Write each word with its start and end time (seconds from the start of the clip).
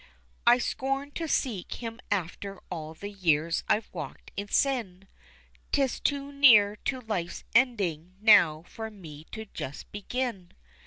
I 0.47 0.57
scorn 0.57 1.11
to 1.11 1.27
seek 1.27 1.73
Him 1.75 1.99
after 2.09 2.59
all 2.71 2.95
the 2.95 3.11
years 3.11 3.63
I've 3.69 3.87
walked 3.93 4.31
in 4.35 4.47
sin 4.47 5.07
'Tis 5.71 5.99
too 5.99 6.31
near 6.31 6.75
to 6.85 7.01
life's 7.01 7.43
ending 7.53 8.15
now 8.19 8.63
for 8.67 8.89
me 8.89 9.25
to 9.25 9.45
just 9.45 9.91
begin. 9.91 10.53